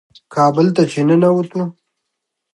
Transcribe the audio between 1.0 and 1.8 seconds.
ننوتو.